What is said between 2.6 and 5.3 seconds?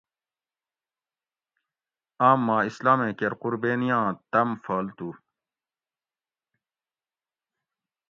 اسلامیں کیر قربینیاں تۤم فالتو